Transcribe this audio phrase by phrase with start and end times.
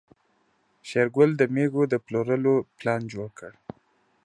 [0.87, 3.51] شېرګل د مېږو د پلورلو پلان جوړ کړ.